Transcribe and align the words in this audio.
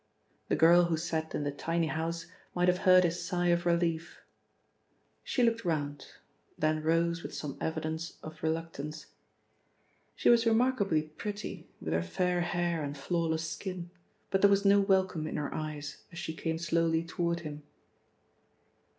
The 0.49 0.55
girl 0.55 0.85
who 0.85 0.97
sat 0.97 1.35
in 1.35 1.43
the 1.43 1.51
tiny 1.51 1.85
house 1.85 2.25
might 2.55 2.67
have 2.67 2.79
heard 2.89 3.03
his 3.03 3.23
sigh 3.23 3.49
of 3.49 3.67
relief. 3.67 4.19
She 5.23 5.43
looked 5.43 5.63
round, 5.63 6.07
then 6.57 6.81
rose 6.81 7.21
with 7.21 7.35
some 7.35 7.55
evidence 7.61 8.17
of 8.23 8.41
reluctance. 8.41 9.05
She 10.15 10.27
was 10.31 10.47
remarkably 10.47 11.03
pretty, 11.03 11.69
with 11.79 11.93
her 11.93 12.01
fair 12.01 12.41
hair 12.41 12.81
and 12.83 12.97
flawless 12.97 13.47
skin, 13.47 13.91
but 14.31 14.41
there 14.41 14.49
was 14.49 14.65
no 14.65 14.79
welcome 14.81 15.27
in 15.27 15.35
her 15.35 15.53
eyes 15.53 16.01
as 16.11 16.17
she 16.17 16.33
came 16.33 16.57
slowly 16.57 17.03
toward 17.03 17.41
him. 17.41 17.61